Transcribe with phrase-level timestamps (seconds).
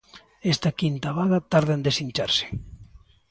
[0.53, 2.45] Esta quinta vaga tarda en desincharse.